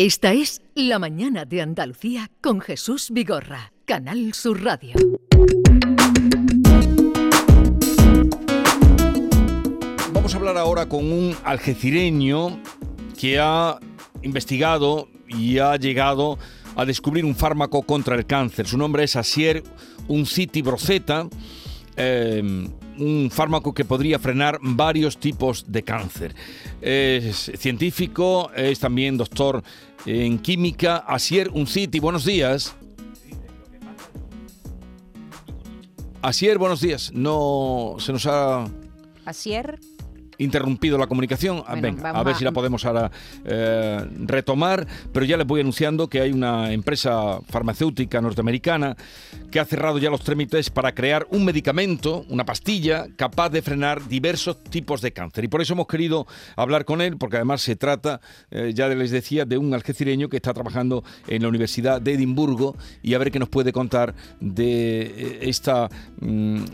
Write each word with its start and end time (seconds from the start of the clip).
Esta 0.00 0.32
es 0.32 0.62
La 0.76 1.00
Mañana 1.00 1.44
de 1.44 1.60
Andalucía 1.60 2.30
con 2.40 2.60
Jesús 2.60 3.10
Vigorra, 3.10 3.72
Canal 3.84 4.32
Sur 4.32 4.62
Radio. 4.62 4.94
Vamos 10.12 10.32
a 10.32 10.36
hablar 10.36 10.56
ahora 10.56 10.88
con 10.88 11.10
un 11.10 11.34
algecireño 11.42 12.62
que 13.18 13.40
ha 13.40 13.80
investigado 14.22 15.08
y 15.26 15.58
ha 15.58 15.74
llegado 15.74 16.38
a 16.76 16.84
descubrir 16.84 17.24
un 17.24 17.34
fármaco 17.34 17.82
contra 17.82 18.14
el 18.14 18.24
cáncer. 18.24 18.68
Su 18.68 18.78
nombre 18.78 19.02
es 19.02 19.16
Asier 19.16 19.64
Unciti 20.06 20.62
Broceta. 20.62 21.26
Eh, 21.96 22.68
un 22.98 23.30
fármaco 23.30 23.72
que 23.72 23.84
podría 23.84 24.18
frenar 24.18 24.58
varios 24.60 25.18
tipos 25.18 25.64
de 25.68 25.82
cáncer. 25.82 26.34
Es 26.80 27.50
científico, 27.56 28.50
es 28.54 28.78
también 28.78 29.16
doctor 29.16 29.62
en 30.06 30.38
química. 30.38 30.98
Asier 30.98 31.50
Unciti, 31.50 32.00
buenos 32.00 32.24
días. 32.24 32.74
Asier, 36.22 36.58
buenos 36.58 36.80
días. 36.80 37.12
No 37.14 37.96
se 37.98 38.12
nos 38.12 38.26
ha... 38.26 38.66
Asier 39.24 39.78
interrumpido 40.38 40.98
la 40.98 41.06
comunicación. 41.06 41.62
Ah, 41.66 41.76
a 42.14 42.22
ver 42.22 42.34
si 42.36 42.44
la 42.44 42.52
podemos 42.52 42.84
ahora 42.84 43.10
eh, 43.44 44.04
retomar, 44.24 44.86
pero 45.12 45.26
ya 45.26 45.36
les 45.36 45.46
voy 45.46 45.60
anunciando 45.60 46.08
que 46.08 46.20
hay 46.20 46.32
una 46.32 46.72
empresa 46.72 47.40
farmacéutica 47.48 48.20
norteamericana 48.20 48.96
que 49.50 49.60
ha 49.60 49.64
cerrado 49.64 49.98
ya 49.98 50.10
los 50.10 50.22
trámites 50.22 50.70
para 50.70 50.94
crear 50.94 51.26
un 51.30 51.44
medicamento, 51.44 52.24
una 52.28 52.44
pastilla, 52.44 53.06
capaz 53.16 53.50
de 53.50 53.62
frenar 53.62 54.06
diversos 54.08 54.62
tipos 54.64 55.00
de 55.00 55.12
cáncer. 55.12 55.44
Y 55.44 55.48
por 55.48 55.60
eso 55.60 55.74
hemos 55.74 55.86
querido 55.86 56.26
hablar 56.56 56.84
con 56.84 57.00
él, 57.00 57.16
porque 57.16 57.36
además 57.36 57.62
se 57.62 57.76
trata, 57.76 58.20
eh, 58.50 58.72
ya 58.74 58.88
les 58.88 59.10
decía, 59.10 59.44
de 59.44 59.58
un 59.58 59.74
algecireño 59.74 60.28
que 60.28 60.36
está 60.36 60.54
trabajando 60.54 61.04
en 61.26 61.42
la 61.42 61.48
Universidad 61.48 62.00
de 62.00 62.14
Edimburgo 62.14 62.76
y 63.02 63.14
a 63.14 63.18
ver 63.18 63.30
qué 63.30 63.38
nos 63.38 63.48
puede 63.48 63.72
contar 63.72 64.14
de 64.40 65.02
eh, 65.02 65.38
esta... 65.42 65.88
Mm, 66.20 66.64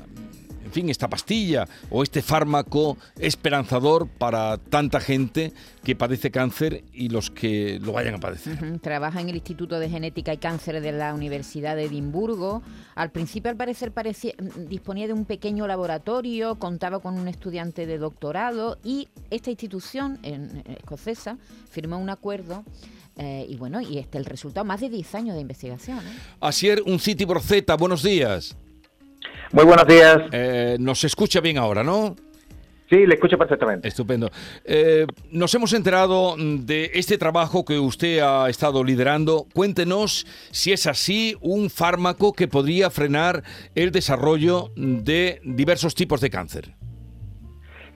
fin, 0.70 0.88
esta 0.88 1.08
pastilla 1.08 1.66
o 1.90 2.02
este 2.02 2.22
fármaco 2.22 2.96
esperanzador 3.18 4.08
para 4.08 4.58
tanta 4.58 5.00
gente 5.00 5.52
que 5.82 5.94
padece 5.94 6.30
cáncer 6.30 6.84
y 6.92 7.08
los 7.08 7.30
que 7.30 7.78
lo 7.82 7.92
vayan 7.92 8.14
a 8.14 8.18
padecer. 8.18 8.80
Trabaja 8.80 9.20
en 9.20 9.28
el 9.28 9.36
Instituto 9.36 9.78
de 9.78 9.88
Genética 9.90 10.32
y 10.32 10.38
Cáncer 10.38 10.80
de 10.80 10.92
la 10.92 11.14
Universidad 11.14 11.76
de 11.76 11.84
Edimburgo. 11.84 12.62
Al 12.94 13.10
principio, 13.10 13.50
al 13.50 13.56
parecer, 13.56 13.92
parecía, 13.92 14.32
disponía 14.68 15.06
de 15.06 15.12
un 15.12 15.24
pequeño 15.24 15.66
laboratorio, 15.66 16.56
contaba 16.58 17.00
con 17.00 17.18
un 17.18 17.28
estudiante 17.28 17.86
de 17.86 17.98
doctorado 17.98 18.78
y 18.82 19.08
esta 19.30 19.50
institución 19.50 20.18
en, 20.22 20.62
escocesa 20.66 21.38
firmó 21.70 21.98
un 21.98 22.10
acuerdo 22.10 22.64
eh, 23.16 23.46
y 23.48 23.56
bueno, 23.56 23.80
y 23.80 23.98
este 23.98 24.18
el 24.18 24.24
resultado, 24.24 24.64
más 24.64 24.80
de 24.80 24.88
10 24.88 25.14
años 25.14 25.34
de 25.34 25.40
investigación. 25.40 25.98
¿eh? 25.98 26.18
Asier, 26.40 26.82
un 26.84 26.98
City 26.98 27.24
Broceta, 27.24 27.76
buenos 27.76 28.02
días. 28.02 28.56
Muy 29.54 29.64
buenos 29.66 29.86
días. 29.86 30.20
Eh, 30.32 30.76
nos 30.80 31.04
escucha 31.04 31.40
bien 31.40 31.58
ahora, 31.58 31.84
¿no? 31.84 32.16
Sí, 32.90 33.06
le 33.06 33.14
escucho 33.14 33.38
perfectamente. 33.38 33.86
Estupendo. 33.86 34.28
Eh, 34.64 35.06
nos 35.30 35.54
hemos 35.54 35.72
enterado 35.74 36.34
de 36.36 36.90
este 36.92 37.18
trabajo 37.18 37.64
que 37.64 37.78
usted 37.78 38.18
ha 38.18 38.50
estado 38.50 38.82
liderando. 38.82 39.46
Cuéntenos 39.54 40.26
si 40.50 40.72
es 40.72 40.88
así 40.88 41.36
un 41.40 41.70
fármaco 41.70 42.32
que 42.32 42.48
podría 42.48 42.90
frenar 42.90 43.44
el 43.76 43.92
desarrollo 43.92 44.72
de 44.74 45.40
diversos 45.44 45.94
tipos 45.94 46.20
de 46.20 46.30
cáncer. 46.30 46.74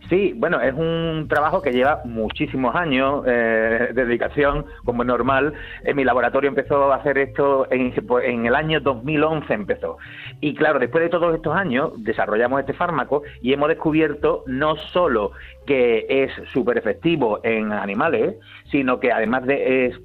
Sí, 0.09 0.33
bueno, 0.35 0.61
es 0.61 0.73
un 0.73 1.27
trabajo 1.29 1.61
que 1.61 1.73
lleva 1.73 2.01
muchísimos 2.05 2.75
años 2.75 3.25
eh, 3.27 3.91
de 3.93 4.05
dedicación, 4.07 4.65
como 4.85 5.03
es 5.03 5.07
normal. 5.07 5.53
En 5.85 5.97
mi 5.97 6.05
laboratorio 6.05 6.49
empezó 6.49 6.91
a 6.93 6.97
hacer 6.97 7.19
esto 7.19 7.67
en, 7.71 7.93
en, 8.25 8.47
el 8.47 8.55
año 8.55 8.81
2011 8.81 9.53
empezó. 9.53 9.99
Y 10.41 10.55
claro, 10.55 10.79
después 10.79 11.05
de 11.05 11.11
todos 11.11 11.35
estos 11.35 11.55
años 11.55 11.93
desarrollamos 11.99 12.61
este 12.61 12.73
fármaco 12.73 13.23
y 13.43 13.53
hemos 13.53 13.69
descubierto 13.69 14.45
no 14.47 14.77
solo 14.77 15.33
que 15.67 16.07
es 16.09 16.33
súper 16.53 16.79
efectivo 16.79 17.41
en 17.43 17.73
animales, 17.73 18.37
sino 18.71 18.99
que 19.01 19.13
además 19.13 19.45
de 19.45 19.87
es 19.87 20.01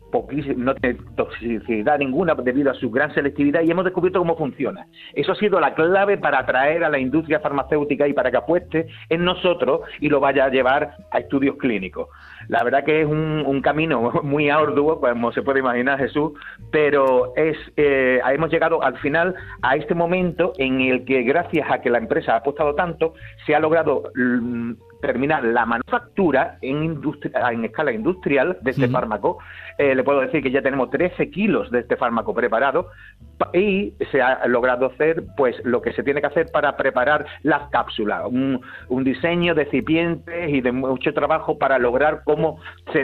no 0.58 0.75
tiene 0.75 1.00
toxicidad 1.16 1.97
ninguna 1.97 2.35
debido 2.35 2.70
a 2.70 2.74
su 2.75 2.91
gran 2.91 3.14
selectividad 3.14 3.62
y 3.62 3.72
hemos 3.72 3.85
descubierto 3.85 4.20
cómo 4.20 4.35
funciona. 4.35 4.88
Eso 5.14 5.31
ha 5.31 5.35
sido 5.35 5.59
la 5.59 5.74
clave 5.74 6.18
para 6.18 6.40
atraer 6.40 6.84
a 6.84 6.90
la 6.90 7.00
industria 7.00 7.40
farmacéutica 7.40 8.08
y 8.08 8.14
para 8.14 8.30
que 8.30 8.38
apueste 8.38 8.88
en 9.09 9.24
nosotros 9.24 9.81
y 10.00 10.09
lo 10.09 10.20
vaya 10.20 10.46
a 10.46 10.50
llevar 10.50 10.96
a 11.12 11.20
estudios 11.20 11.58
clínicos. 11.58 12.09
La 12.48 12.64
verdad 12.64 12.84
que 12.84 13.02
es 13.02 13.08
un, 13.08 13.62
camino 13.64 14.12
muy 14.24 14.50
arduo, 14.50 15.00
como 15.00 15.31
se 15.31 15.42
puede 15.42 15.59
imaginar 15.59 16.00
Jesús, 16.00 16.34
pero 16.72 17.34
es 17.36 17.58
eh, 17.78 18.20
hemos 18.26 18.52
llegado 18.52 18.84
al 18.84 18.98
final 18.98 19.36
a 19.62 19.76
este 19.76 19.96
momento 19.96 20.53
en 20.58 20.82
el 20.82 21.06
que 21.06 21.24
gracias 21.24 21.70
a 21.72 21.80
que 21.82 21.90
la 21.90 22.00
empresa 22.00 22.34
ha 22.34 22.38
apostado 22.38 22.76
tanto, 22.76 23.14
se 23.46 23.56
ha 23.56 23.59
logrado 23.59 24.12
mm, 24.16 24.74
terminar 25.03 25.44
la 25.44 25.66
manufactura 25.66 26.58
en, 26.62 27.02
en 27.52 27.66
escala 27.66 27.92
industrial 27.92 28.58
de 28.62 28.72
este 28.72 28.88
fármaco. 28.88 29.38
Eh, 29.78 29.96
le 29.96 30.03
puedo 30.03 30.22
decir 30.22 30.42
que 30.42 30.50
ya 30.50 30.62
tenemos 30.62 30.90
13 30.92 31.30
kilos 31.30 31.70
de 31.72 31.80
este 31.80 31.98
fármaco 31.98 32.34
preparado 32.34 32.88
y 33.52 33.94
se 34.12 34.22
ha 34.22 34.48
logrado 34.48 34.86
hacer 34.86 35.24
pues 35.36 35.58
lo 35.66 35.82
que 35.82 35.92
se 35.92 36.03
tiene 36.03 36.22
que 36.22 36.28
hacer 36.28 36.52
para 36.53 36.78
preparar 36.78 37.26
las 37.42 37.70
cápsulas, 37.70 38.24
un, 38.28 38.62
diseño 39.03 39.53
de 39.53 39.66
recipientes 39.66 40.50
y 40.50 40.62
de 40.62 40.72
mucho 40.72 41.14
trabajo 41.14 41.58
para 41.58 41.78
lograr 41.80 42.24
cómo 42.34 42.60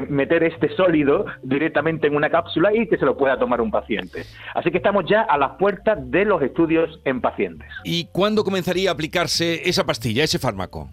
meter 0.09 0.43
este 0.43 0.75
sólido 0.75 1.25
directamente 1.43 2.07
en 2.07 2.15
una 2.15 2.29
cápsula 2.29 2.73
y 2.73 2.87
que 2.87 2.97
se 2.97 3.05
lo 3.05 3.15
pueda 3.15 3.37
tomar 3.37 3.61
un 3.61 3.69
paciente. 3.69 4.23
Así 4.55 4.71
que 4.71 4.77
estamos 4.77 5.05
ya 5.07 5.21
a 5.21 5.37
las 5.37 5.51
puertas 5.57 5.99
de 6.09 6.25
los 6.25 6.41
estudios 6.41 6.99
en 7.05 7.21
pacientes. 7.21 7.67
¿Y 7.83 8.05
cuándo 8.11 8.43
comenzaría 8.43 8.89
a 8.89 8.93
aplicarse 8.93 9.69
esa 9.69 9.85
pastilla, 9.85 10.23
ese 10.23 10.39
fármaco? 10.39 10.89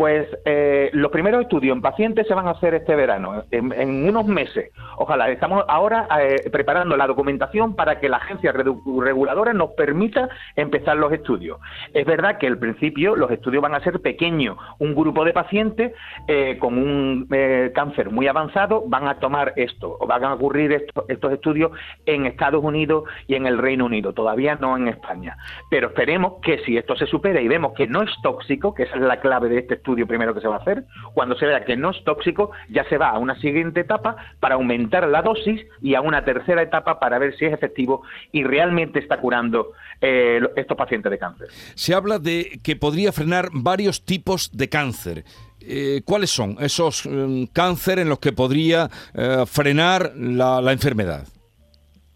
Pues 0.00 0.26
eh, 0.46 0.88
los 0.94 1.10
primeros 1.10 1.42
estudios 1.42 1.76
en 1.76 1.82
pacientes 1.82 2.26
se 2.26 2.32
van 2.32 2.48
a 2.48 2.52
hacer 2.52 2.72
este 2.72 2.96
verano, 2.96 3.44
en, 3.50 4.08
unos 4.08 4.24
meses. 4.24 4.72
Ojalá. 4.96 5.28
Estamos 5.28 5.62
ahora 5.68 6.08
eh, 6.22 6.48
preparando 6.50 6.96
la 6.96 7.06
documentación 7.06 7.76
para 7.76 8.00
que 8.00 8.08
la 8.08 8.16
agencia 8.16 8.50
reguladora 8.50 9.52
nos 9.52 9.72
permita 9.72 10.30
empezar 10.56 10.96
los 10.96 11.12
estudios. 11.12 11.58
Es 11.92 12.06
verdad 12.06 12.38
que 12.38 12.46
al 12.46 12.56
principio 12.56 13.14
los 13.14 13.30
estudios 13.30 13.62
van 13.62 13.74
a 13.74 13.80
ser 13.80 14.00
pequeños. 14.00 14.56
Un 14.78 14.94
grupo 14.94 15.22
de 15.22 15.34
pacientes 15.34 15.92
eh, 16.28 16.56
con 16.58 16.78
un 16.78 17.28
cáncer 17.74 18.08
muy 18.08 18.26
avanzado 18.26 18.84
van 18.86 19.06
a 19.06 19.18
tomar 19.18 19.52
esto, 19.56 19.98
o 20.00 20.06
van 20.06 20.24
a 20.24 20.32
ocurrir 20.32 20.72
estos 21.08 21.30
estudios 21.30 21.72
en 22.06 22.24
Estados 22.24 22.64
Unidos 22.64 23.04
y 23.26 23.34
en 23.34 23.44
el 23.44 23.58
Reino 23.58 23.84
Unido, 23.84 24.14
todavía 24.14 24.54
no 24.54 24.78
en 24.78 24.88
España. 24.88 25.36
Pero 25.68 25.88
esperemos 25.88 26.40
que 26.40 26.60
si 26.64 26.78
esto 26.78 26.96
se 26.96 27.04
supera 27.04 27.42
y 27.42 27.48
vemos 27.48 27.74
que 27.74 27.86
no 27.86 28.00
es 28.00 28.10
tóxico, 28.22 28.74
que 28.74 28.84
esa 28.84 28.94
es 28.94 29.02
la 29.02 29.20
clave 29.20 29.50
de 29.50 29.58
este 29.58 29.74
estudio, 29.74 29.89
primero 30.06 30.34
que 30.34 30.40
se 30.40 30.48
va 30.48 30.56
a 30.56 30.58
hacer. 30.58 30.84
Cuando 31.14 31.36
se 31.36 31.46
vea 31.46 31.64
que 31.64 31.76
no 31.76 31.90
es 31.90 32.02
tóxico, 32.04 32.50
ya 32.68 32.84
se 32.88 32.98
va 32.98 33.10
a 33.10 33.18
una 33.18 33.38
siguiente 33.40 33.80
etapa 33.80 34.16
para 34.40 34.54
aumentar 34.54 35.06
la 35.08 35.22
dosis 35.22 35.60
y 35.80 35.94
a 35.94 36.00
una 36.00 36.24
tercera 36.24 36.62
etapa 36.62 36.98
para 36.98 37.18
ver 37.18 37.36
si 37.36 37.46
es 37.46 37.52
efectivo 37.52 38.02
y 38.32 38.44
realmente 38.44 38.98
está 38.98 39.18
curando 39.18 39.72
eh, 40.00 40.40
estos 40.56 40.76
pacientes 40.76 41.10
de 41.10 41.18
cáncer. 41.18 41.48
Se 41.74 41.94
habla 41.94 42.18
de 42.18 42.60
que 42.62 42.76
podría 42.76 43.12
frenar 43.12 43.48
varios 43.52 44.04
tipos 44.04 44.50
de 44.56 44.68
cáncer. 44.68 45.24
Eh, 45.60 46.00
¿Cuáles 46.04 46.30
son 46.30 46.56
esos 46.60 47.06
mm, 47.06 47.44
cáncer 47.52 47.98
en 47.98 48.08
los 48.08 48.18
que 48.18 48.32
podría 48.32 48.88
eh, 49.14 49.44
frenar 49.46 50.12
la 50.16 50.72
enfermedad? 50.72 51.26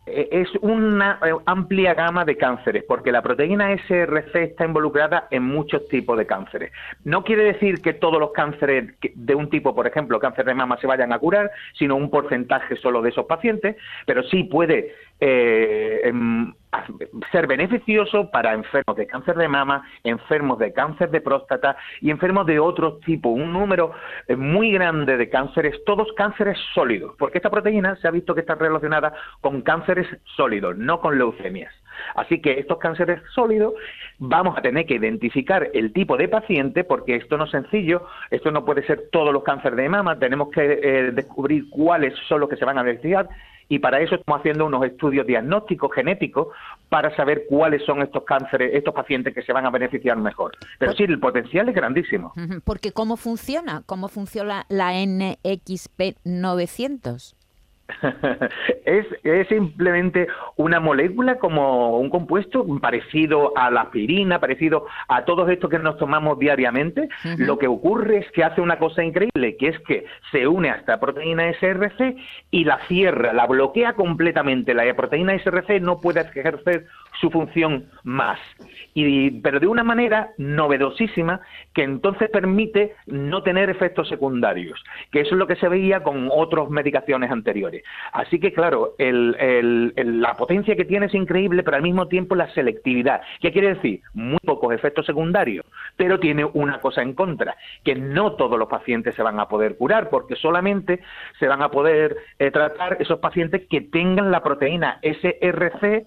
Eh, 0.06 0.28
es 0.31 0.48
una 0.60 1.19
eh, 1.25 1.32
amplia 1.47 1.94
gama 1.94 2.25
de 2.25 2.37
cánceres, 2.37 2.84
porque 2.87 3.10
la 3.10 3.22
proteína 3.22 3.75
SRC 3.75 4.34
está 4.34 4.66
involucrada 4.66 5.28
en 5.31 5.44
muchos 5.44 5.88
tipos 5.88 6.19
de 6.19 6.26
cánceres. 6.26 6.72
No 7.04 7.25
quiere 7.25 7.44
decir 7.44 7.81
que 7.81 7.94
todos 7.94 8.20
los 8.20 8.32
cánceres 8.32 8.94
de 9.00 9.34
un 9.34 9.48
tipo, 9.48 9.75
por 9.75 9.87
ejemplo, 9.87 10.20
cáncer 10.20 10.44
de 10.44 10.54
mama, 10.54 10.76
se 10.78 10.87
vayan 10.87 11.12
a 11.12 11.19
curar, 11.19 11.50
sino 11.78 11.97
un 11.97 12.10
porcentaje 12.10 12.76
solo 12.76 13.00
de 13.00 13.10
esos 13.10 13.25
pacientes, 13.25 13.76
pero 14.04 14.22
sí 14.24 14.45
puede 14.45 14.95
eh, 15.21 16.03
em, 16.04 16.53
ser 17.30 17.47
beneficioso 17.47 18.30
para 18.30 18.54
enfermos 18.54 18.97
de 18.97 19.06
cáncer 19.06 19.36
de 19.36 19.48
mama, 19.48 19.86
enfermos 20.03 20.59
de 20.59 20.72
cáncer 20.72 21.10
de 21.10 21.21
próstata 21.21 21.76
y 22.00 22.10
enfermos 22.10 22.47
de 22.47 22.59
otros 22.59 23.00
tipos. 23.00 23.32
Un 23.32 23.53
número 23.53 23.92
eh, 24.28 24.36
muy 24.36 24.72
grande 24.72 25.16
de 25.16 25.28
cánceres, 25.28 25.82
todos 25.84 26.12
cánceres 26.16 26.59
sólidos, 26.74 27.15
porque 27.18 27.38
esta 27.38 27.50
proteína 27.50 27.97
se 27.97 28.09
ha 28.09 28.10
visto 28.10 28.34
que 28.34 28.41
está 28.41 28.54
relacionada 28.54 29.15
con 29.41 29.62
cánceres 29.62 30.06
sólidos, 30.36 30.76
no 30.76 31.00
con 31.00 31.18
leucemias. 31.18 31.72
Así 32.16 32.41
que 32.41 32.59
estos 32.59 32.78
cánceres 32.78 33.21
sólidos 33.34 33.74
vamos 34.18 34.59
a 34.59 34.62
tener 34.62 34.86
que 34.86 34.94
identificar 34.94 35.71
el 35.72 35.92
tipo 35.92 36.16
de 36.16 36.28
paciente 36.28 36.84
porque 36.84 37.16
esto 37.16 37.36
no 37.36 37.44
es 37.44 37.50
sencillo, 37.50 38.06
esto 38.30 38.50
no 38.50 38.65
puede 38.65 38.84
ser 38.86 39.09
todos 39.12 39.32
los 39.32 39.44
cánceres 39.44 39.76
de 39.76 39.88
mama, 39.88 40.18
tenemos 40.18 40.50
que 40.50 40.80
eh, 40.82 41.12
descubrir 41.12 41.68
cuáles 41.71 42.15
son 42.28 42.41
los 42.41 42.48
que 42.48 42.56
se 42.56 42.65
van 42.65 42.78
a 42.78 42.80
investigar 42.80 43.28
y 43.69 43.78
para 43.78 44.01
eso 44.01 44.16
estamos 44.16 44.41
haciendo 44.41 44.66
unos 44.66 44.84
estudios 44.84 45.27
diagnósticos 45.27 45.93
genéticos 45.95 46.49
para 46.89 47.15
saber 47.16 47.45
cuáles 47.49 47.84
son 47.84 48.03
estos 48.03 48.25
cánceres, 48.25 48.75
estos 48.75 48.95
pacientes 48.95 49.34
que 49.34 49.43
se 49.43 49.53
van 49.53 49.66
a 49.66 49.71
beneficiar 49.71 50.16
mejor. 50.16 50.53
Pero 50.78 50.93
sí, 50.93 51.05
el 51.05 51.19
potencial 51.19 51.69
es 51.69 51.75
grandísimo. 51.75 52.33
Porque 52.65 52.93
¿cómo 52.93 53.16
funciona? 53.16 53.83
¿Cómo 53.87 54.09
funciona 54.09 54.66
la 54.69 54.93
NXP 55.05 56.19
900? 56.25 57.37
es, 58.84 59.07
es, 59.22 59.48
simplemente 59.48 60.27
una 60.57 60.81
molécula 60.81 61.39
como 61.39 61.98
un 61.98 62.09
compuesto 62.09 62.66
parecido 62.81 63.53
a 63.57 63.71
la 63.71 63.83
aspirina, 63.83 64.41
parecido 64.41 64.86
a 65.09 65.25
todos 65.25 65.48
estos 65.51 65.71
que 65.71 65.78
nos 65.78 65.98
tomamos 65.98 66.39
diariamente. 66.39 67.09
Lo 67.39 67.59
que 67.59 67.66
ocurre 67.66 68.19
es 68.19 68.31
que 68.33 68.42
hace 68.42 68.60
una 68.60 68.78
cosa 68.78 69.04
increíble, 69.04 69.57
que 69.57 69.69
es 69.69 69.78
que 69.81 70.07
se 70.33 70.47
une 70.47 70.71
a 70.71 70.77
esta 70.77 70.98
proteína 70.98 71.53
SRC 71.53 72.16
y 72.51 72.65
la 72.65 72.78
cierra, 72.86 73.33
la 73.33 73.47
bloquea 73.47 73.92
completamente. 73.95 74.72
La 74.72 74.95
proteína 74.95 75.39
SRC 75.39 75.81
no 75.81 76.01
puede 76.01 76.21
ejercer 76.21 76.86
su 77.21 77.31
función 77.31 77.86
más. 78.03 78.39
Y, 78.95 79.42
pero 79.42 79.60
de 79.60 79.66
una 79.66 79.84
manera 79.84 80.31
novedosísima 80.39 81.41
que 81.75 81.83
entonces 81.83 82.31
permite 82.31 82.95
no 83.07 83.42
tener 83.42 83.69
efectos 83.71 84.09
secundarios, 84.09 84.83
que 85.10 85.21
eso 85.21 85.34
es 85.34 85.39
lo 85.39 85.47
que 85.47 85.57
se 85.57 85.69
veía 85.69 86.03
con 86.03 86.28
otras 86.31 86.71
medicaciones 86.71 87.31
anteriores. 87.31 87.73
Así 88.12 88.38
que, 88.38 88.53
claro, 88.53 88.94
la 88.98 90.34
potencia 90.34 90.76
que 90.76 90.84
tiene 90.84 91.06
es 91.06 91.15
increíble, 91.15 91.62
pero 91.62 91.76
al 91.76 91.82
mismo 91.82 92.09
tiempo 92.09 92.34
la 92.34 92.53
selectividad. 92.54 93.22
¿Qué 93.41 93.53
quiere 93.53 93.74
decir? 93.74 94.00
Muy 94.12 94.38
pocos 94.44 94.74
efectos 94.74 95.06
secundarios, 95.06 95.65
pero 95.97 96.21
tiene 96.21 96.44
una 96.44 96.80
cosa 96.80 97.03
en 97.03 97.15
contra, 97.15 97.56
que 97.84 97.94
no 97.94 98.32
todos 98.34 98.59
los 98.59 98.68
pacientes 98.68 99.15
se 99.15 99.22
van 99.22 99.41
a 99.41 99.48
poder 99.48 99.76
curar, 99.76 100.10
porque 100.10 100.36
solamente 100.36 101.00
se 101.38 101.48
van 101.48 101.62
a 101.62 101.71
poder 101.71 102.16
eh, 102.38 102.50
tratar 102.50 102.97
esos 103.00 103.18
pacientes 103.18 103.66
que 103.68 103.80
tengan 103.80 104.30
la 104.30 104.42
proteína 104.42 105.00
SRC 105.03 106.06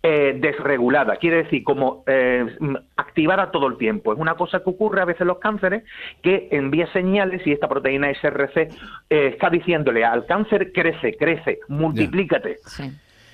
eh, 0.00 0.38
desregulada, 0.40 1.16
quiere 1.16 1.42
decir 1.42 1.64
como 1.64 2.04
eh, 2.06 2.46
activada 2.96 3.50
todo 3.50 3.66
el 3.66 3.76
tiempo. 3.78 4.12
Es 4.12 4.18
una 4.18 4.36
cosa 4.36 4.60
que 4.60 4.70
ocurre 4.70 5.00
a 5.00 5.04
veces 5.04 5.22
en 5.22 5.26
los 5.26 5.38
cánceres 5.38 5.82
que 6.22 6.48
envía 6.52 6.86
señales 6.92 7.44
y 7.44 7.52
esta 7.52 7.68
proteína 7.68 8.12
SRC 8.14 8.56
eh, 8.56 8.68
está 9.10 9.50
diciéndole 9.50 10.04
al 10.04 10.24
cáncer 10.26 10.72
crece, 10.72 11.16
crece, 11.16 11.58
multiplícate. 11.66 12.58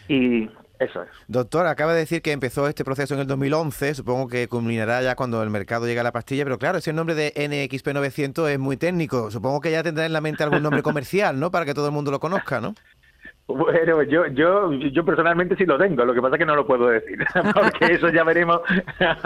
Y 0.09 0.49
eso 0.79 1.03
es. 1.03 1.09
Doctor, 1.29 1.67
acaba 1.67 1.93
de 1.93 2.01
decir 2.01 2.23
que 2.23 2.33
empezó 2.33 2.67
este 2.67 2.83
proceso 2.83 3.13
en 3.13 3.21
el 3.21 3.27
2011, 3.27 3.95
supongo 3.95 4.27
que 4.29 4.49
culminará 4.49 5.03
ya 5.03 5.15
cuando 5.17 5.43
el 5.43 5.51
mercado 5.51 5.87
llegue 5.87 6.01
a 6.01 6.03
la 6.03 6.13
pastilla, 6.13 6.45
pero 6.45 6.59
claro, 6.59 6.79
ese 6.79 6.93
nombre 6.93 7.15
de 7.15 7.33
NXP900 7.35 8.49
es 8.49 8.59
muy 8.59 8.77
técnico, 8.77 9.31
supongo 9.31 9.61
que 9.61 9.71
ya 9.71 9.83
tendrá 9.83 10.07
en 10.07 10.13
la 10.13 10.21
mente 10.21 10.43
algún 10.43 10.63
nombre 10.63 10.83
comercial, 10.83 11.39
¿no? 11.39 11.51
Para 11.51 11.65
que 11.65 11.75
todo 11.75 11.87
el 11.87 11.93
mundo 11.93 12.11
lo 12.11 12.21
conozca, 12.21 12.61
¿no? 12.61 12.75
Bueno, 13.47 14.03
yo, 14.05 14.27
yo, 14.29 14.73
yo 14.73 15.05
personalmente 15.05 15.55
sí 15.57 15.67
lo 15.67 15.77
tengo, 15.77 16.03
lo 16.07 16.15
que 16.15 16.23
pasa 16.23 16.37
es 16.37 16.39
que 16.39 16.47
no 16.47 16.57
lo 16.57 16.67
puedo 16.67 16.89
decir, 16.89 17.19
porque 17.55 17.93
eso 17.93 18.09
ya 18.09 18.25
veremos 18.25 18.63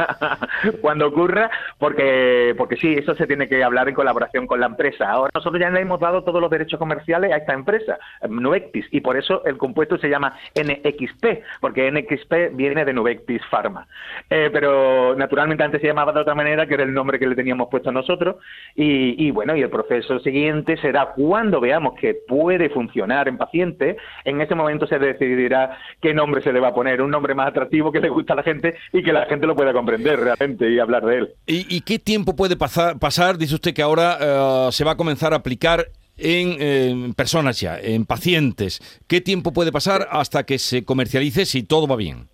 cuando 0.81 1.07
ocurra, 1.07 1.49
porque, 1.79 2.53
porque 2.59 2.77
sí, 2.77 2.95
eso 2.95 3.15
se 3.15 3.29
tiene 3.29 3.49
que 3.49 3.63
hablar 3.63 3.89
en 3.89 3.95
colaboración 3.95 4.49
con 4.49 4.59
la 4.59 4.67
empresa. 4.67 5.09
Ahora 5.09 5.31
nosotros 5.33 5.61
ya 5.61 5.71
le 5.71 5.83
hemos 5.83 6.01
dado 6.01 6.25
todos 6.25 6.41
los 6.41 6.51
derechos 6.51 6.81
comerciales 6.81 7.33
a 7.33 7.37
esta 7.37 7.53
empresa, 7.53 7.97
Nuvectis, 8.29 8.87
y 8.91 9.01
por 9.01 9.17
eso 9.17 9.45
el 9.45 9.57
compuesto 9.57 9.99
se 9.99 10.09
llama 10.09 10.37
NXP, 10.57 11.45
porque 11.61 11.89
NXP 11.89 12.57
viene 12.57 12.85
de 12.85 12.93
Nuvectis 12.93 13.43
Pharma. 13.49 13.87
Eh, 14.29 14.51
pero 14.53 15.15
naturalmente 15.15 15.63
antes 15.63 15.81
se 15.81 15.87
llamaba 15.87 16.13
de 16.13 16.21
otra 16.21 16.35
manera, 16.35 16.67
que 16.67 16.75
era 16.75 16.83
el 16.83 16.93
nombre 16.93 17.21
que 17.21 17.27
le 17.29 17.37
teníamos 17.37 17.69
puesto 17.71 17.93
nosotros, 17.93 18.37
y, 18.75 19.29
y 19.29 19.31
bueno, 19.31 19.55
y 19.55 19.63
el 19.63 19.71
proceso 19.71 20.19
siguiente 20.19 20.77
será 20.79 21.13
cuando 21.15 21.61
veamos 21.61 21.95
que 22.01 22.17
puede 22.27 22.69
funcionar 22.71 23.29
en 23.29 23.39
pacientes, 23.39 23.97
en 24.25 24.41
ese 24.41 24.55
momento 24.55 24.87
se 24.87 24.99
decidirá 24.99 25.79
qué 26.01 26.15
nombre 26.15 26.43
se 26.43 26.53
le 26.53 26.61
va 26.61 26.69
a 26.69 26.75
poner, 26.75 27.03
un 27.03 27.11
nombre 27.11 27.35
más 27.35 27.49
atractivo 27.49 27.93
que 27.93 28.01
le 28.01 28.09
gusta 28.09 28.33
a 28.33 28.37
la 28.37 28.43
gente 28.43 28.75
y 28.93 29.03
que 29.03 29.13
la 29.13 29.27
gente 29.27 29.47
lo 29.47 29.57
pueda 29.57 29.73
comprender 29.73 30.19
realmente 30.21 30.71
y 30.71 30.79
hablar 30.79 31.05
de 31.05 31.19
él. 31.19 31.29
¿Y, 31.47 31.81
qué 31.83 31.99
tiempo 31.99 32.37
puede 32.37 32.57
pasar? 32.57 33.39
Dice 33.39 33.55
usted 33.55 33.75
que 33.75 33.83
ahora 33.83 34.19
eh, 34.21 34.69
se 34.73 34.85
va 34.85 34.93
a 34.93 34.97
comenzar 34.97 35.33
a 35.33 35.37
aplicar 35.37 35.87
en 36.17 37.15
personas 37.15 37.61
ya, 37.61 37.79
en 37.79 38.05
pacientes. 38.05 38.81
¿Qué 39.07 39.21
tiempo 39.21 39.53
puede 39.53 39.73
pasar 39.73 40.09
hasta 40.11 40.45
que 40.45 40.59
se 40.59 40.85
comercialice 40.85 41.47
si 41.47 41.63
todo 41.63 41.87
va 41.87 41.97
bien? 41.97 42.29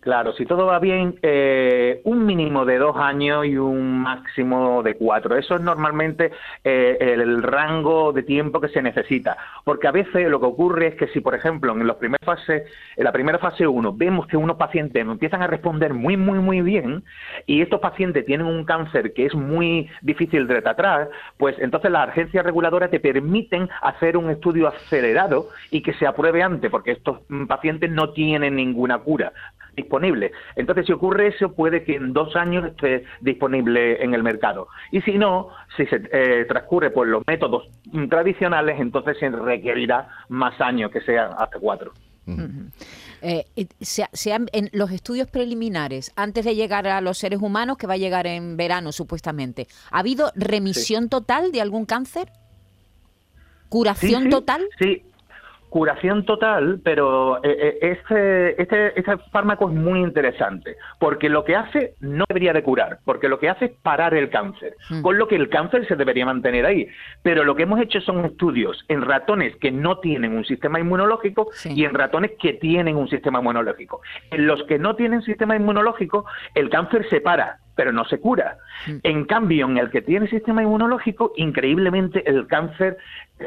Claro, 0.00 0.32
si 0.34 0.46
todo 0.46 0.66
va 0.66 0.78
bien, 0.78 1.18
eh, 1.22 2.00
un 2.04 2.24
mínimo 2.24 2.64
de 2.64 2.78
dos 2.78 2.96
años 2.96 3.46
y 3.46 3.56
un 3.56 4.00
máximo 4.00 4.82
de 4.82 4.94
cuatro. 4.94 5.36
Eso 5.36 5.56
es 5.56 5.60
normalmente 5.60 6.30
eh, 6.62 6.96
el 7.00 7.42
rango 7.42 8.12
de 8.12 8.22
tiempo 8.22 8.60
que 8.60 8.68
se 8.68 8.80
necesita. 8.80 9.36
Porque 9.64 9.88
a 9.88 9.92
veces 9.92 10.28
lo 10.30 10.38
que 10.38 10.46
ocurre 10.46 10.88
es 10.88 10.94
que 10.94 11.08
si, 11.08 11.20
por 11.20 11.34
ejemplo, 11.34 11.72
en, 11.72 11.86
los 11.86 11.96
primeros 11.96 12.24
fase, 12.24 12.66
en 12.96 13.04
la 13.04 13.12
primera 13.12 13.38
fase 13.38 13.66
1 13.66 13.94
vemos 13.94 14.26
que 14.26 14.36
unos 14.36 14.56
pacientes 14.56 15.02
empiezan 15.02 15.42
a 15.42 15.46
responder 15.46 15.94
muy, 15.94 16.16
muy, 16.16 16.38
muy 16.38 16.60
bien 16.60 17.02
y 17.46 17.62
estos 17.62 17.80
pacientes 17.80 18.24
tienen 18.24 18.46
un 18.46 18.64
cáncer 18.64 19.12
que 19.14 19.26
es 19.26 19.34
muy 19.34 19.88
difícil 20.02 20.46
de 20.46 20.62
tratar, 20.62 21.10
pues 21.36 21.56
entonces 21.58 21.90
las 21.90 22.10
agencias 22.10 22.44
reguladoras 22.44 22.90
te 22.90 23.00
permiten 23.00 23.68
hacer 23.82 24.16
un 24.16 24.30
estudio 24.30 24.68
acelerado 24.68 25.48
y 25.70 25.82
que 25.82 25.94
se 25.94 26.06
apruebe 26.06 26.42
antes, 26.42 26.70
porque 26.70 26.92
estos 26.92 27.20
pacientes 27.48 27.90
no 27.90 28.10
tienen 28.10 28.56
ninguna 28.56 28.98
cura 28.98 29.32
disponible. 29.78 30.32
Entonces, 30.56 30.86
si 30.86 30.92
ocurre 30.92 31.28
eso, 31.28 31.52
puede 31.52 31.84
que 31.84 31.96
en 31.96 32.12
dos 32.12 32.36
años 32.36 32.66
esté 32.66 33.04
disponible 33.20 34.02
en 34.02 34.14
el 34.14 34.22
mercado. 34.22 34.68
Y 34.92 35.00
si 35.00 35.18
no, 35.18 35.48
si 35.76 35.86
se 35.86 36.02
eh, 36.12 36.44
transcurre 36.46 36.90
por 36.90 37.06
los 37.06 37.22
métodos 37.26 37.68
tradicionales, 38.10 38.78
entonces 38.78 39.16
se 39.18 39.30
requerirá 39.30 40.08
más 40.28 40.60
años, 40.60 40.90
que 40.90 41.00
sean 41.00 41.30
hasta 41.38 41.58
cuatro. 41.58 41.92
Eh, 43.22 43.46
en 44.52 44.70
los 44.72 44.90
estudios 44.90 45.30
preliminares, 45.30 46.12
antes 46.14 46.44
de 46.44 46.54
llegar 46.54 46.86
a 46.86 47.00
los 47.00 47.18
seres 47.18 47.40
humanos, 47.40 47.78
que 47.78 47.86
va 47.86 47.94
a 47.94 47.98
llegar 47.98 48.26
en 48.26 48.56
verano 48.56 48.92
supuestamente, 48.92 49.66
¿ha 49.90 50.00
habido 50.00 50.30
remisión 50.34 51.08
total 51.08 51.50
de 51.52 51.60
algún 51.60 51.86
cáncer? 51.86 52.30
¿Curación 53.68 54.30
total? 54.30 54.66
Sí, 54.78 55.02
curación 55.68 56.24
total, 56.24 56.80
pero 56.82 57.38
eh, 57.44 57.56
eh, 57.60 57.78
este, 57.80 58.60
este, 58.60 58.98
este, 58.98 59.18
fármaco 59.30 59.68
es 59.68 59.74
muy 59.74 60.00
interesante, 60.00 60.76
porque 60.98 61.28
lo 61.28 61.44
que 61.44 61.56
hace 61.56 61.94
no 62.00 62.24
debería 62.28 62.52
de 62.52 62.62
curar, 62.62 62.98
porque 63.04 63.28
lo 63.28 63.38
que 63.38 63.48
hace 63.48 63.66
es 63.66 63.70
parar 63.82 64.14
el 64.14 64.30
cáncer, 64.30 64.74
hmm. 64.90 65.02
con 65.02 65.18
lo 65.18 65.28
que 65.28 65.36
el 65.36 65.48
cáncer 65.48 65.86
se 65.86 65.96
debería 65.96 66.26
mantener 66.26 66.66
ahí. 66.66 66.88
Pero 67.22 67.44
lo 67.44 67.54
que 67.54 67.64
hemos 67.64 67.80
hecho 67.80 68.00
son 68.00 68.24
estudios 68.24 68.84
en 68.88 69.02
ratones 69.02 69.56
que 69.56 69.70
no 69.70 69.98
tienen 69.98 70.36
un 70.36 70.44
sistema 70.44 70.80
inmunológico 70.80 71.48
y 71.64 71.84
en 71.84 71.94
ratones 71.94 72.32
que 72.40 72.54
tienen 72.54 72.96
un 72.96 73.08
sistema 73.08 73.40
inmunológico. 73.40 74.00
En 74.30 74.46
los 74.46 74.62
que 74.64 74.78
no 74.78 74.96
tienen 74.96 75.22
sistema 75.22 75.56
inmunológico, 75.56 76.24
el 76.54 76.70
cáncer 76.70 77.06
se 77.10 77.20
para, 77.20 77.58
pero 77.78 77.92
no 77.92 78.04
se 78.06 78.18
cura. 78.18 78.58
Mm. 78.88 78.96
En 79.04 79.24
cambio, 79.24 79.66
en 79.66 79.78
el 79.78 79.88
que 79.88 80.02
tiene 80.02 80.26
sistema 80.26 80.64
inmunológico, 80.64 81.32
increíblemente 81.36 82.28
el 82.28 82.48
cáncer 82.48 82.96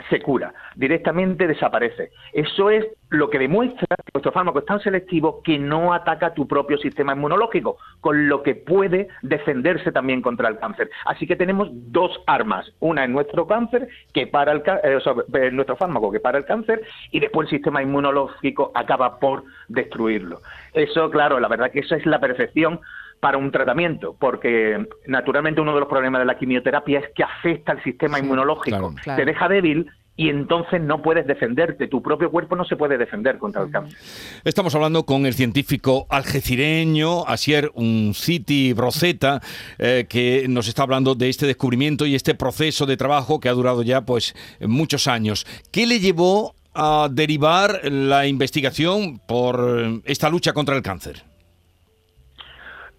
se 0.10 0.22
cura, 0.22 0.54
directamente 0.78 1.48
desaparece. 1.48 2.12
Eso 2.32 2.70
es 2.70 2.86
lo 3.10 3.30
que 3.30 3.40
demuestra 3.40 3.88
que 3.98 4.12
nuestro 4.14 4.32
fármaco 4.32 4.60
es 4.60 4.66
tan 4.66 4.80
selectivo 4.80 5.42
que 5.44 5.60
no 5.60 5.94
ataca 5.94 6.34
tu 6.34 6.48
propio 6.48 6.78
sistema 6.78 7.12
inmunológico, 7.12 7.76
con 8.00 8.30
lo 8.30 8.42
que 8.42 8.56
puede 8.56 9.10
defenderse 9.22 9.92
también 9.92 10.22
contra 10.22 10.48
el 10.48 10.60
cáncer. 10.60 10.90
Así 11.06 11.28
que 11.28 11.36
tenemos 11.36 11.68
dos 11.74 12.22
armas, 12.26 12.72
una 12.80 13.04
en 13.04 13.12
nuestro 13.12 13.48
cáncer 13.48 13.90
que 14.14 14.28
para 14.28 14.54
el 14.54 14.64
eh, 14.66 15.52
nuestro 15.52 15.76
fármaco 15.76 16.10
que 16.10 16.22
para 16.22 16.38
el 16.38 16.46
cáncer 16.46 16.84
y 17.12 17.20
después 17.20 17.48
el 17.48 17.58
sistema 17.58 17.84
inmunológico 17.84 18.72
acaba 18.76 19.20
por 19.20 19.44
destruirlo. 19.68 20.42
Eso, 20.74 21.12
claro, 21.12 21.38
la 21.42 21.50
verdad 21.50 21.70
que 21.70 21.80
esa 21.80 21.98
es 21.98 22.06
la 22.06 22.22
perfección 22.22 22.80
para 23.22 23.38
un 23.38 23.52
tratamiento, 23.52 24.18
porque 24.20 24.86
naturalmente 25.06 25.62
uno 25.62 25.74
de 25.74 25.80
los 25.80 25.88
problemas 25.88 26.20
de 26.20 26.26
la 26.26 26.38
quimioterapia 26.38 27.00
es 27.00 27.06
que 27.16 27.24
afecta 27.24 27.72
al 27.72 27.84
sistema 27.84 28.20
inmunológico, 28.20 28.94
te 29.16 29.24
deja 29.24 29.48
débil 29.48 29.88
y 30.18 30.30
entonces 30.30 30.82
no 30.82 31.04
puedes 31.04 31.26
defenderte, 31.28 31.88
tu 31.88 32.02
propio 32.02 32.32
cuerpo 32.32 32.56
no 32.56 32.66
se 32.66 32.76
puede 32.76 32.98
defender 32.98 33.38
contra 33.38 33.62
el 33.62 33.72
cáncer. 33.72 33.98
Estamos 34.44 34.74
hablando 34.74 35.06
con 35.06 35.28
el 35.28 35.36
científico 35.36 36.08
algecireño 36.10 37.26
Asier 37.28 37.72
Unciti 37.76 38.74
Broceta, 38.74 39.40
eh, 39.78 40.08
que 40.10 40.48
nos 40.50 40.68
está 40.68 40.84
hablando 40.84 41.14
de 41.14 41.30
este 41.30 41.46
descubrimiento 41.46 42.08
y 42.08 42.16
este 42.16 42.34
proceso 42.34 42.88
de 42.88 42.98
trabajo 42.98 43.40
que 43.40 43.50
ha 43.50 43.54
durado 43.54 43.84
ya 43.84 44.02
pues 44.02 44.36
muchos 44.60 45.08
años. 45.08 45.46
¿Qué 45.72 45.86
le 45.86 46.00
llevó 46.00 46.56
a 46.74 47.08
derivar 47.12 47.82
la 47.84 48.26
investigación 48.26 49.20
por 49.28 50.02
esta 50.06 50.30
lucha 50.30 50.54
contra 50.54 50.76
el 50.76 50.82
cáncer? 50.82 51.31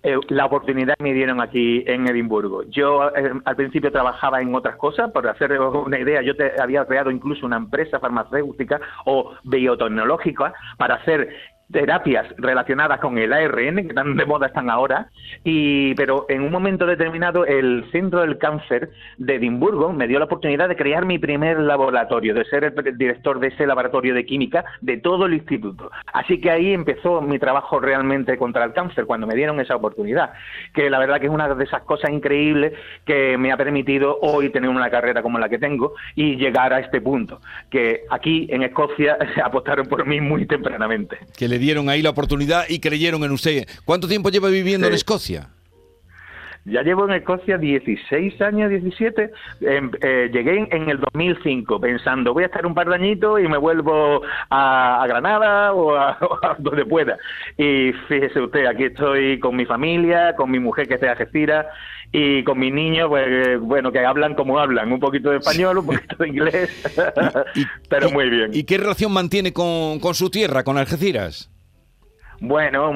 Eh, 0.04 0.18
la 0.30 0.46
oportunidad 0.46 0.94
me 0.98 1.12
dieron 1.12 1.40
aquí 1.40 1.84
en 1.86 2.08
Edimburgo. 2.08 2.64
Yo 2.64 3.08
eh, 3.14 3.32
al 3.44 3.56
principio 3.56 3.92
trabajaba 3.92 4.40
en 4.40 4.52
otras 4.52 4.76
cosas, 4.76 5.12
por 5.12 5.28
hacer 5.28 5.60
una 5.60 5.98
idea, 5.98 6.22
yo 6.22 6.34
te, 6.34 6.60
había 6.60 6.84
creado 6.86 7.10
incluso 7.10 7.46
una 7.46 7.56
empresa 7.56 8.00
farmacéutica 8.00 8.80
o 9.04 9.34
biotecnológica 9.44 10.54
para 10.76 10.96
hacer 10.96 11.28
terapias 11.72 12.26
relacionadas 12.36 13.00
con 13.00 13.18
el 13.18 13.32
ARN, 13.32 13.88
que 13.88 13.94
tan 13.94 14.16
de 14.16 14.26
moda 14.26 14.46
están 14.46 14.70
ahora, 14.70 15.08
y, 15.42 15.94
pero 15.94 16.26
en 16.28 16.42
un 16.42 16.52
momento 16.52 16.86
determinado 16.86 17.46
el 17.46 17.84
Centro 17.90 18.20
del 18.20 18.38
Cáncer 18.38 18.90
de 19.18 19.36
Edimburgo 19.36 19.92
me 19.92 20.06
dio 20.06 20.18
la 20.18 20.26
oportunidad 20.26 20.68
de 20.68 20.76
crear 20.76 21.04
mi 21.04 21.18
primer 21.18 21.58
laboratorio, 21.58 22.34
de 22.34 22.44
ser 22.44 22.64
el 22.64 22.98
director 22.98 23.40
de 23.40 23.48
ese 23.48 23.66
laboratorio 23.66 24.14
de 24.14 24.26
química 24.26 24.64
de 24.80 24.98
todo 24.98 25.26
el 25.26 25.34
instituto. 25.34 25.90
Así 26.12 26.40
que 26.40 26.50
ahí 26.50 26.72
empezó 26.72 27.20
mi 27.22 27.38
trabajo 27.38 27.80
realmente 27.80 28.36
contra 28.36 28.64
el 28.64 28.72
cáncer, 28.72 29.06
cuando 29.06 29.26
me 29.26 29.34
dieron 29.34 29.58
esa 29.60 29.76
oportunidad, 29.76 30.32
que 30.74 30.90
la 30.90 30.98
verdad 30.98 31.20
que 31.20 31.26
es 31.26 31.32
una 31.32 31.52
de 31.54 31.64
esas 31.64 31.82
cosas 31.82 32.10
increíbles 32.10 32.72
que 33.04 33.38
me 33.38 33.50
ha 33.50 33.56
permitido 33.56 34.18
hoy 34.20 34.50
tener 34.50 34.68
una 34.68 34.90
carrera 34.90 35.22
como 35.22 35.38
la 35.38 35.48
que 35.48 35.58
tengo 35.58 35.94
y 36.14 36.36
llegar 36.36 36.72
a 36.72 36.80
este 36.80 37.00
punto, 37.00 37.40
que 37.70 38.02
aquí 38.10 38.46
en 38.50 38.62
Escocia 38.62 39.16
apostaron 39.44 39.86
por 39.86 40.06
mí 40.06 40.20
muy 40.20 40.46
tempranamente 40.46 41.18
dieron 41.62 41.88
ahí 41.88 42.02
la 42.02 42.10
oportunidad 42.10 42.66
y 42.68 42.80
creyeron 42.80 43.24
en 43.24 43.30
usted. 43.30 43.66
¿Cuánto 43.86 44.08
tiempo 44.08 44.28
lleva 44.28 44.50
viviendo 44.50 44.86
en 44.86 44.92
Escocia? 44.92 45.48
Ya 46.64 46.82
llevo 46.82 47.06
en 47.06 47.14
Escocia 47.14 47.58
16 47.58 48.40
años, 48.40 48.70
17. 48.70 49.32
Em, 49.62 49.90
eh, 50.00 50.30
llegué 50.32 50.68
en, 50.70 50.88
el 50.88 51.00
2005 51.00 51.80
pensando, 51.80 52.32
voy 52.32 52.44
a 52.44 52.46
estar 52.46 52.64
un 52.64 52.74
par 52.74 52.88
de 52.88 52.94
añitos 52.94 53.40
y 53.40 53.48
me 53.48 53.58
vuelvo 53.58 54.22
a, 54.48 55.04
Granada 55.08 55.72
o 55.74 55.96
a, 55.96 56.18
donde 56.58 56.86
pueda. 56.86 57.18
Y 57.58 57.92
fíjese 58.06 58.40
usted, 58.40 58.66
aquí 58.66 58.84
estoy 58.84 59.40
con 59.40 59.56
mi 59.56 59.66
familia, 59.66 60.36
con 60.36 60.50
mi 60.50 60.60
mujer 60.60 60.86
que 60.86 60.94
está 60.94 61.10
Algeciras 61.10 61.66
y 62.12 62.44
con 62.44 62.58
mis 62.58 62.72
niños, 62.72 63.08
pues, 63.08 63.58
bueno, 63.58 63.90
que 63.90 63.98
hablan 63.98 64.34
como 64.34 64.58
hablan, 64.58 64.92
un 64.92 65.00
poquito 65.00 65.30
de 65.30 65.38
español, 65.38 65.78
un 65.78 65.86
poquito 65.94 66.16
de 66.16 66.28
inglés, 66.28 66.92
pero 67.88 68.10
muy 68.10 68.28
bien. 68.30 68.50
¿Y 68.52 68.64
qué 68.64 68.78
relación 68.78 69.12
mantiene 69.12 69.52
con, 69.52 69.98
con 69.98 70.14
su 70.14 70.30
tierra, 70.30 70.62
con 70.62 70.78
Algeciras? 70.78 71.50
Bueno, 72.40 72.92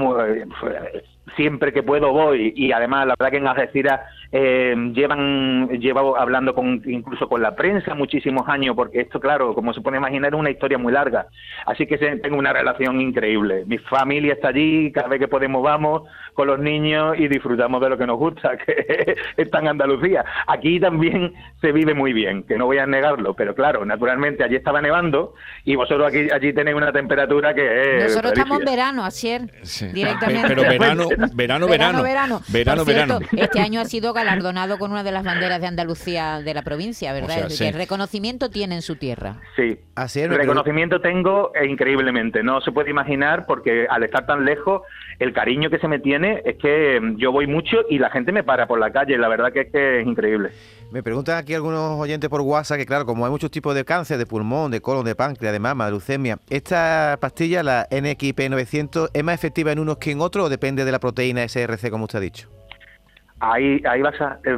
siempre 1.34 1.72
que 1.72 1.82
puedo 1.82 2.12
voy 2.12 2.52
y 2.54 2.72
además 2.72 3.06
la 3.06 3.14
verdad 3.18 3.32
que 3.32 3.38
en 3.38 3.46
Algeciras 3.48 4.00
eh, 4.32 4.74
llevan 4.94 5.68
llevo 5.80 6.18
hablando 6.18 6.54
con 6.54 6.82
incluso 6.84 7.28
con 7.28 7.42
la 7.42 7.54
prensa 7.54 7.94
muchísimos 7.94 8.48
años 8.48 8.74
porque 8.74 9.00
esto 9.00 9.20
claro 9.20 9.54
como 9.54 9.72
se 9.72 9.80
puede 9.80 9.98
imaginar 9.98 10.34
es 10.34 10.40
una 10.40 10.50
historia 10.50 10.78
muy 10.78 10.92
larga. 10.92 11.26
Así 11.66 11.86
que 11.86 11.98
tengo 11.98 12.36
una 12.36 12.52
relación 12.52 13.00
increíble. 13.00 13.64
Mi 13.66 13.78
familia 13.78 14.34
está 14.34 14.48
allí 14.48 14.90
cada 14.92 15.08
vez 15.08 15.20
que 15.20 15.28
podemos 15.28 15.62
vamos 15.62 16.02
con 16.34 16.48
los 16.48 16.58
niños 16.58 17.18
y 17.18 17.28
disfrutamos 17.28 17.80
de 17.80 17.88
lo 17.88 17.98
que 17.98 18.06
nos 18.06 18.18
gusta 18.18 18.56
que 18.66 19.16
está 19.36 19.60
en 19.60 19.68
Andalucía. 19.68 20.24
Aquí 20.46 20.80
también 20.80 21.32
se 21.60 21.72
vive 21.72 21.94
muy 21.94 22.12
bien 22.12 22.42
que 22.42 22.56
no 22.56 22.66
voy 22.66 22.78
a 22.78 22.86
negarlo 22.86 23.34
pero 23.34 23.54
claro 23.54 23.84
naturalmente 23.84 24.44
allí 24.44 24.56
estaba 24.56 24.80
nevando 24.80 25.34
y 25.64 25.76
vosotros 25.76 26.08
aquí 26.08 26.28
allí 26.32 26.52
tenéis 26.52 26.76
una 26.76 26.92
temperatura 26.92 27.54
que 27.54 27.98
es 27.98 28.04
nosotros 28.04 28.32
estamos 28.32 28.60
en 28.60 28.64
verano 28.64 29.04
ayer 29.04 29.42
directamente. 29.92 30.48
Pero 30.48 30.62
verano 30.62 31.08
verano 31.34 31.66
verano 31.66 32.02
verano. 32.02 32.40
verano, 32.48 32.84
verano. 32.84 33.20
este 33.32 33.60
año 33.60 33.80
ha 33.80 33.84
sido 33.84 34.12
galardonado 34.16 34.78
con 34.78 34.90
una 34.90 35.04
de 35.04 35.12
las 35.12 35.24
banderas 35.24 35.60
de 35.60 35.66
Andalucía 35.68 36.40
de 36.40 36.54
la 36.54 36.62
provincia, 36.62 37.12
¿verdad? 37.12 37.48
¿Qué 37.56 37.70
reconocimiento 37.70 38.50
tiene 38.50 38.74
en 38.74 38.82
su 38.82 38.96
tierra? 38.96 39.40
Sí, 39.54 39.78
Así 39.96 40.20
es, 40.20 40.28
reconocimiento 40.28 41.00
tengo 41.00 41.52
e 41.54 41.66
increíblemente. 41.66 42.42
No 42.42 42.60
se 42.60 42.70
puede 42.70 42.90
imaginar 42.90 43.46
porque 43.46 43.86
al 43.88 44.02
estar 44.02 44.26
tan 44.26 44.44
lejos, 44.44 44.82
el 45.18 45.32
cariño 45.32 45.70
que 45.70 45.78
se 45.78 45.88
me 45.88 45.98
tiene 45.98 46.42
es 46.44 46.56
que 46.56 47.00
mm, 47.00 47.16
yo 47.16 47.32
voy 47.32 47.46
mucho 47.46 47.78
y 47.88 47.98
la 47.98 48.10
gente 48.10 48.30
me 48.30 48.44
para 48.44 48.66
por 48.66 48.78
la 48.78 48.92
calle. 48.92 49.16
La 49.16 49.28
verdad 49.28 49.54
que 49.54 49.62
es 49.62 49.72
que 49.72 50.00
es 50.00 50.06
increíble. 50.06 50.50
Me 50.92 51.02
preguntan 51.02 51.38
aquí 51.38 51.54
algunos 51.54 51.98
oyentes 51.98 52.28
por 52.28 52.42
WhatsApp 52.42 52.76
que, 52.76 52.84
claro, 52.84 53.06
como 53.06 53.24
hay 53.24 53.30
muchos 53.30 53.50
tipos 53.50 53.74
de 53.74 53.86
cáncer, 53.86 54.18
de 54.18 54.26
pulmón, 54.26 54.70
de 54.70 54.82
colon, 54.82 55.06
de 55.06 55.14
páncreas, 55.14 55.54
de 55.54 55.60
mama, 55.60 55.86
de 55.86 55.92
leucemia, 55.92 56.38
¿esta 56.50 57.16
pastilla, 57.18 57.62
la 57.62 57.88
NXP900, 57.88 59.10
es 59.14 59.24
más 59.24 59.34
efectiva 59.34 59.72
en 59.72 59.78
unos 59.78 59.96
que 59.96 60.10
en 60.10 60.20
otros 60.20 60.46
o 60.46 60.48
depende 60.50 60.84
de 60.84 60.92
la 60.92 61.00
proteína 61.00 61.48
SRC, 61.48 61.90
como 61.90 62.04
usted 62.04 62.18
ha 62.18 62.22
dicho? 62.22 62.55
Ahí, 63.38 63.82
ahí 63.86 64.00
vas 64.00 64.18
a, 64.18 64.38
eh, 64.44 64.56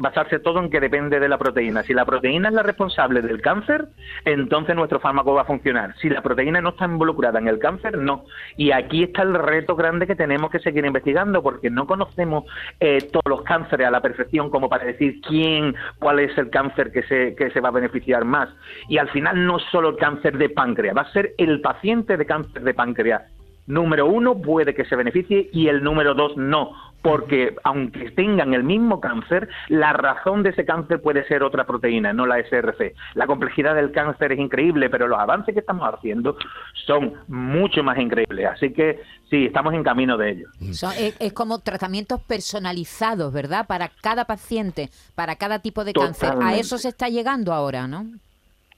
basarse 0.00 0.40
todo 0.40 0.58
en 0.58 0.68
que 0.68 0.80
depende 0.80 1.20
de 1.20 1.28
la 1.28 1.38
proteína. 1.38 1.84
Si 1.84 1.94
la 1.94 2.04
proteína 2.04 2.48
es 2.48 2.54
la 2.54 2.64
responsable 2.64 3.22
del 3.22 3.40
cáncer, 3.40 3.86
entonces 4.24 4.74
nuestro 4.74 4.98
fármaco 4.98 5.34
va 5.34 5.42
a 5.42 5.44
funcionar. 5.44 5.94
Si 5.98 6.08
la 6.08 6.22
proteína 6.22 6.60
no 6.60 6.70
está 6.70 6.86
involucrada 6.86 7.38
en 7.38 7.46
el 7.46 7.60
cáncer, 7.60 7.98
no. 7.98 8.24
Y 8.56 8.72
aquí 8.72 9.04
está 9.04 9.22
el 9.22 9.34
reto 9.34 9.76
grande 9.76 10.08
que 10.08 10.16
tenemos 10.16 10.50
que 10.50 10.58
seguir 10.58 10.84
investigando, 10.84 11.40
porque 11.40 11.70
no 11.70 11.86
conocemos 11.86 12.44
eh, 12.80 12.98
todos 13.12 13.26
los 13.26 13.42
cánceres 13.42 13.86
a 13.86 13.92
la 13.92 14.00
perfección 14.00 14.50
como 14.50 14.68
para 14.68 14.86
decir 14.86 15.20
quién, 15.20 15.76
cuál 16.00 16.18
es 16.18 16.36
el 16.36 16.50
cáncer 16.50 16.90
que 16.90 17.04
se, 17.04 17.36
que 17.36 17.50
se 17.50 17.60
va 17.60 17.68
a 17.68 17.72
beneficiar 17.72 18.24
más. 18.24 18.48
Y 18.88 18.98
al 18.98 19.08
final 19.10 19.46
no 19.46 19.60
solo 19.60 19.90
el 19.90 19.96
cáncer 19.96 20.36
de 20.36 20.48
páncreas, 20.48 20.96
va 20.96 21.02
a 21.02 21.12
ser 21.12 21.34
el 21.38 21.60
paciente 21.60 22.16
de 22.16 22.26
cáncer 22.26 22.62
de 22.62 22.74
páncreas 22.74 23.22
número 23.66 24.06
uno 24.06 24.40
puede 24.40 24.74
que 24.74 24.84
se 24.84 24.96
beneficie 24.96 25.50
y 25.52 25.68
el 25.68 25.82
número 25.82 26.14
dos 26.14 26.36
no, 26.36 26.72
porque 27.02 27.54
aunque 27.62 28.10
tengan 28.10 28.54
el 28.54 28.64
mismo 28.64 29.00
cáncer, 29.00 29.48
la 29.68 29.92
razón 29.92 30.42
de 30.42 30.50
ese 30.50 30.64
cáncer 30.64 31.00
puede 31.00 31.26
ser 31.28 31.42
otra 31.42 31.64
proteína, 31.64 32.12
no 32.12 32.26
la 32.26 32.38
SRC. 32.40 32.94
La 33.14 33.26
complejidad 33.26 33.74
del 33.74 33.92
cáncer 33.92 34.32
es 34.32 34.38
increíble, 34.38 34.90
pero 34.90 35.06
los 35.06 35.18
avances 35.18 35.54
que 35.54 35.60
estamos 35.60 35.88
haciendo 35.92 36.36
son 36.86 37.14
mucho 37.28 37.82
más 37.82 37.98
increíbles. 37.98 38.46
Así 38.46 38.72
que 38.72 39.00
sí, 39.30 39.46
estamos 39.46 39.74
en 39.74 39.84
camino 39.84 40.16
de 40.16 40.30
ello. 40.30 40.48
es, 40.60 41.32
como 41.32 41.60
tratamientos 41.60 42.20
personalizados, 42.22 43.32
¿verdad? 43.32 43.66
Para 43.66 43.90
cada 44.00 44.24
paciente, 44.24 44.90
para 45.14 45.36
cada 45.36 45.60
tipo 45.60 45.84
de 45.84 45.92
cáncer. 45.92 46.34
A 46.42 46.56
eso 46.56 46.78
se 46.78 46.88
está 46.88 47.08
llegando 47.08 47.52
ahora, 47.52 47.86
¿no? 47.86 48.06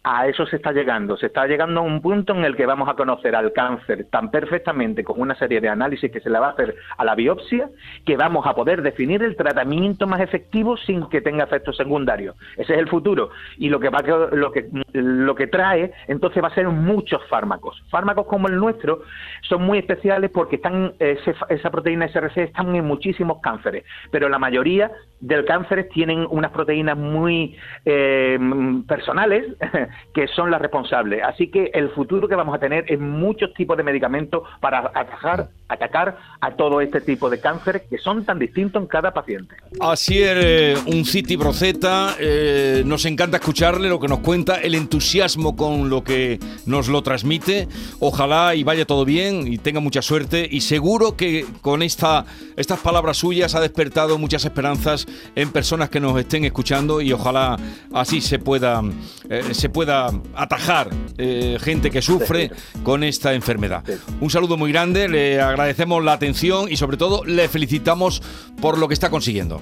A 0.05 0.27
eso 0.27 0.47
se 0.47 0.57
está 0.57 0.73
llegando. 0.73 1.17
Se 1.17 1.27
está 1.27 1.47
llegando 1.47 1.81
a 1.81 1.83
un 1.83 2.01
punto 2.01 2.35
en 2.35 2.45
el 2.45 2.57
que 2.57 2.67
vamos 2.67 2.89
a 2.89 2.95
conocer 2.95 3.35
al 3.35 3.53
cáncer 3.53 4.07
tan 4.11 4.31
perfectamente 4.31 5.05
con 5.05 5.21
una 5.21 5.35
serie 5.35 5.61
de 5.61 5.69
análisis 5.69 6.11
que 6.11 6.21
se 6.21 6.31
le 6.31 6.39
va 6.39 6.49
a 6.49 6.51
hacer 6.51 6.77
a 6.97 7.05
la 7.05 7.15
biopsia 7.15 7.69
que 8.07 8.17
vamos 8.17 8.47
a 8.47 8.55
poder 8.55 8.83
definir 8.83 9.23
el 9.23 9.37
tratamiento 9.37 10.07
más 10.07 10.21
efectivo 10.21 10.77
sin 10.77 11.09
que 11.09 11.21
tenga 11.21 11.45
efectos 11.45 11.77
secundarios. 11.77 12.37
Ese 12.57 12.75
es 12.75 12.79
el 12.79 12.89
futuro. 12.89 13.31
Y 13.59 13.69
lo 13.69 13.81
que, 13.81 13.89
va, 13.89 14.01
lo 14.33 14.53
que, 14.53 14.69
lo 14.93 15.35
que 15.35 15.47
trae 15.47 15.93
entonces 16.07 16.43
va 16.43 16.49
a 16.49 16.55
ser 16.55 16.69
muchos 16.69 17.21
fármacos. 17.29 17.83
Fármacos 17.91 18.27
como 18.27 18.49
el 18.49 18.57
nuestro 18.57 19.03
son 19.43 19.63
muy 19.63 19.79
especiales 19.79 20.31
porque 20.31 20.57
están 20.57 20.93
esa 20.99 21.71
proteína 21.71 22.09
SRC 22.09 22.39
están 22.39 22.75
en 22.75 22.85
muchísimos 22.85 23.41
cánceres, 23.43 23.85
pero 24.11 24.29
la 24.29 24.39
mayoría 24.39 24.91
del 25.21 25.45
cáncer 25.45 25.89
tienen 25.93 26.27
unas 26.31 26.53
proteínas 26.53 26.97
muy 26.97 27.57
eh, 27.85 28.39
personales 28.87 29.45
que 30.15 30.29
son 30.29 30.51
las 30.51 30.61
responsables. 30.61 31.23
Así 31.23 31.51
que 31.51 31.71
el 31.75 31.91
futuro 31.91 32.29
que 32.29 32.35
vamos 32.35 32.55
a 32.55 32.59
tener 32.59 32.85
es 32.89 32.99
muchos 32.99 33.53
tipos 33.55 33.77
de 33.77 33.83
medicamentos 33.83 34.43
para 34.61 34.91
atacar, 34.95 35.49
atacar 35.69 36.19
a 36.41 36.53
todo 36.53 36.81
este 36.81 37.01
tipo 37.01 37.31
de 37.31 37.41
cáncer 37.41 37.85
que 37.89 37.99
son 37.99 38.25
tan 38.25 38.39
distintos 38.39 38.83
en 38.83 38.89
cada 38.89 39.13
paciente. 39.13 39.55
Así 39.81 40.23
es, 40.23 40.35
eh, 40.37 40.75
un 40.87 41.05
City 41.05 41.37
Broceta, 41.37 42.17
eh, 42.19 42.83
nos 42.85 43.05
encanta 43.05 43.39
escucharle 43.39 43.89
lo 43.89 44.01
que 44.01 44.09
nos 44.09 44.21
cuenta, 44.21 44.57
el 44.57 44.75
entusiasmo 44.75 45.57
con 45.57 45.91
lo 45.91 46.05
que 46.05 46.39
nos 46.67 46.89
lo 46.89 47.03
transmite. 47.03 47.69
Ojalá 48.01 48.55
y 48.55 48.65
vaya 48.65 48.85
todo 48.85 49.05
bien 49.05 49.47
y 49.47 49.59
tenga 49.59 49.81
mucha 49.81 50.03
suerte 50.03 50.49
y 50.51 50.61
seguro 50.61 51.17
que 51.17 51.45
con 51.63 51.83
esta, 51.83 52.25
estas 52.57 52.81
palabras 52.81 53.17
suyas 53.17 53.55
ha 53.55 53.61
despertado 53.61 54.19
muchas 54.19 54.45
esperanzas 54.45 55.07
en 55.35 55.51
personas 55.53 55.91
que 55.91 56.01
nos 56.01 56.19
estén 56.19 56.45
escuchando 56.45 57.01
y 57.01 57.13
ojalá 57.13 57.57
así 57.93 58.21
se 58.21 58.39
pueda, 58.39 58.83
eh, 59.29 59.43
se 59.53 59.69
pueda 59.79 60.11
atajar 60.35 60.89
eh, 61.19 61.57
gente 61.61 61.93
que 61.93 62.03
sufre 62.03 62.51
con 62.83 63.05
esta 63.05 63.33
enfermedad. 63.35 63.85
Un 64.21 64.29
saludo 64.29 64.57
muy 64.57 64.73
grande, 64.73 65.09
le 65.09 65.41
agradecemos 65.41 66.03
la 66.03 66.15
atención 66.15 66.67
y 66.69 66.77
sobre 66.77 66.97
todo 66.97 67.25
le 67.25 67.47
felicitamos 67.47 68.21
por 68.61 68.77
lo 68.77 68.89
que 68.89 68.95
está 68.95 69.09
consiguiendo. 69.09 69.61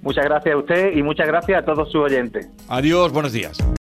Muchas 0.00 0.24
gracias 0.24 0.54
a 0.54 0.56
usted 0.56 0.96
y 0.96 1.02
muchas 1.02 1.26
gracias 1.26 1.60
a 1.60 1.62
todos 1.66 1.92
sus 1.92 2.00
oyentes. 2.00 2.48
Adiós, 2.68 3.12
buenos 3.12 3.34
días. 3.34 3.62